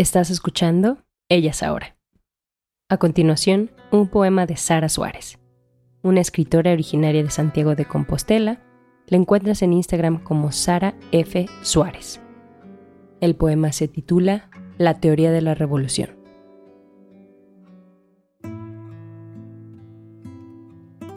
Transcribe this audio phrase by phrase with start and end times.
[0.00, 0.96] Estás escuchando
[1.28, 1.94] Ellas Ahora.
[2.88, 5.38] A continuación, un poema de Sara Suárez,
[6.00, 8.62] una escritora originaria de Santiago de Compostela.
[9.08, 11.44] La encuentras en Instagram como Sara F.
[11.60, 12.18] Suárez.
[13.20, 16.16] El poema se titula La teoría de la revolución.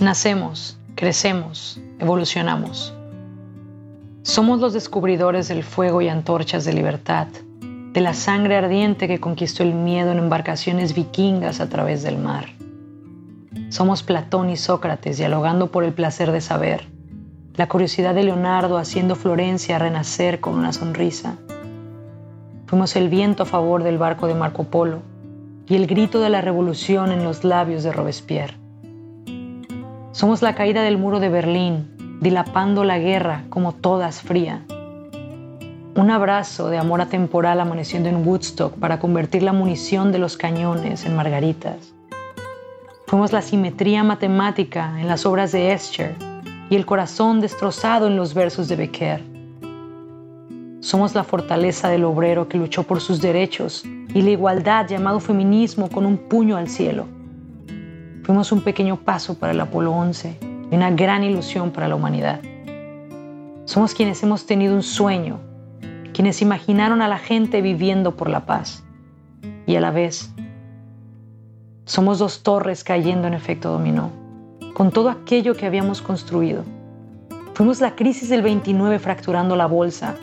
[0.00, 2.92] Nacemos, crecemos, evolucionamos.
[4.22, 7.28] Somos los descubridores del fuego y antorchas de libertad,
[7.92, 12.46] de la sangre ardiente que conquistó el miedo en embarcaciones vikingas a través del mar.
[13.68, 16.86] Somos Platón y Sócrates dialogando por el placer de saber,
[17.54, 21.36] la curiosidad de Leonardo haciendo Florencia renacer con una sonrisa.
[22.66, 25.02] Fuimos el viento a favor del barco de Marco Polo
[25.66, 28.56] y el grito de la revolución en los labios de Robespierre.
[30.12, 34.64] Somos la caída del muro de Berlín, dilapando la guerra como todas fría.
[35.94, 41.04] Un abrazo de amor atemporal amaneciendo en Woodstock para convertir la munición de los cañones
[41.04, 41.92] en margaritas.
[43.06, 46.16] Fuimos la simetría matemática en las obras de Escher
[46.70, 49.22] y el corazón destrozado en los versos de Becker.
[50.80, 55.90] Somos la fortaleza del obrero que luchó por sus derechos y la igualdad llamado feminismo
[55.90, 57.04] con un puño al cielo.
[58.22, 60.38] Fuimos un pequeño paso para el Apolo 11
[60.70, 62.40] y una gran ilusión para la humanidad.
[63.66, 65.51] Somos quienes hemos tenido un sueño,
[66.12, 68.84] quienes imaginaron a la gente viviendo por la paz.
[69.66, 70.32] Y a la vez,
[71.84, 74.10] somos dos torres cayendo en efecto dominó,
[74.74, 76.64] con todo aquello que habíamos construido.
[77.54, 80.14] Fuimos la crisis del 29 fracturando la bolsa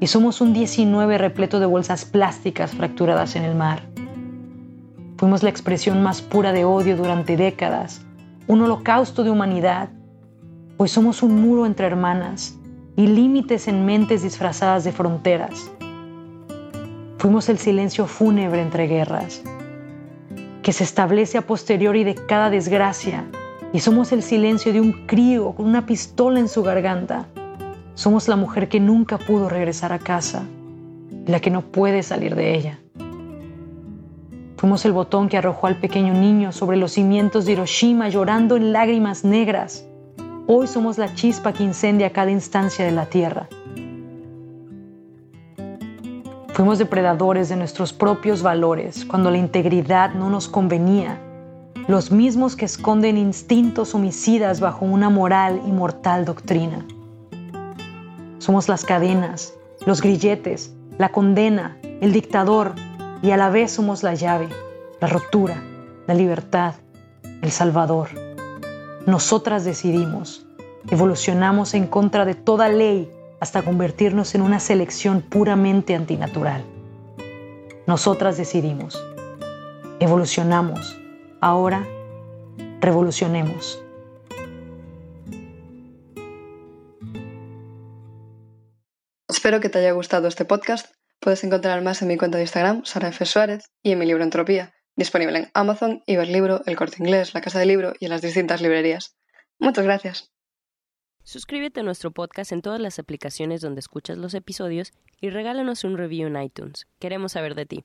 [0.00, 3.82] y somos un 19 repleto de bolsas plásticas fracturadas en el mar.
[5.16, 8.04] Fuimos la expresión más pura de odio durante décadas,
[8.48, 9.90] un holocausto de humanidad,
[10.76, 12.58] pues somos un muro entre hermanas
[12.96, 15.70] y límites en mentes disfrazadas de fronteras.
[17.18, 19.42] Fuimos el silencio fúnebre entre guerras,
[20.62, 23.24] que se establece a posteriori de cada desgracia,
[23.72, 27.26] y somos el silencio de un crío con una pistola en su garganta.
[27.94, 30.44] Somos la mujer que nunca pudo regresar a casa,
[31.26, 32.78] la que no puede salir de ella.
[34.56, 38.72] Fuimos el botón que arrojó al pequeño niño sobre los cimientos de Hiroshima llorando en
[38.72, 39.84] lágrimas negras.
[40.54, 43.48] Hoy somos la chispa que incendia cada instancia de la tierra.
[46.52, 51.18] Fuimos depredadores de nuestros propios valores cuando la integridad no nos convenía,
[51.88, 56.84] los mismos que esconden instintos homicidas bajo una moral y mortal doctrina.
[58.36, 59.54] Somos las cadenas,
[59.86, 62.74] los grilletes, la condena, el dictador,
[63.22, 64.48] y a la vez somos la llave,
[65.00, 65.62] la rotura,
[66.06, 66.74] la libertad,
[67.40, 68.21] el Salvador.
[69.06, 70.46] Nosotras decidimos,
[70.90, 76.64] evolucionamos en contra de toda ley hasta convertirnos en una selección puramente antinatural.
[77.86, 79.02] Nosotras decidimos,
[79.98, 80.96] evolucionamos,
[81.40, 81.86] ahora
[82.80, 83.82] revolucionemos.
[89.28, 90.92] Espero que te haya gustado este podcast
[91.22, 93.24] Puedes encontrar más en mi cuenta de Instagram, Sara F.
[93.24, 97.58] Suárez, y en mi libro Entropía, disponible en Amazon, Iberlibro, El Corte Inglés, La Casa
[97.58, 99.16] del Libro y en las distintas librerías.
[99.58, 100.32] Muchas gracias.
[101.24, 105.96] Suscríbete a nuestro podcast en todas las aplicaciones donde escuchas los episodios y regálanos un
[105.96, 106.88] review en iTunes.
[106.98, 107.84] Queremos saber de ti.